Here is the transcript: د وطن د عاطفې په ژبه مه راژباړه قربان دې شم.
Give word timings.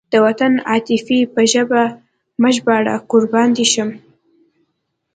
د 0.11 0.13
وطن 0.25 0.51
د 0.57 0.63
عاطفې 0.69 1.19
په 1.33 1.41
ژبه 1.51 1.83
مه 2.41 2.49
راژباړه 2.51 2.95
قربان 3.11 3.49
دې 3.57 3.65
شم. 3.73 3.89